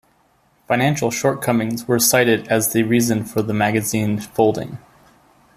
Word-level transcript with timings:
Financial 0.67 1.11
shortcomings 1.11 1.87
were 1.87 1.99
cited 1.99 2.47
as 2.47 2.73
the 2.73 2.81
reason 2.81 3.23
for 3.23 3.43
the 3.43 3.53
magazine 3.53 4.19
folding. 4.19 4.79